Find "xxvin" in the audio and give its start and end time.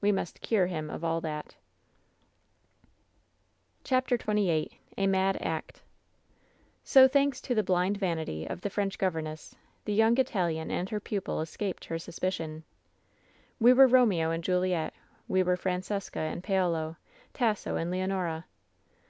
4.16-4.70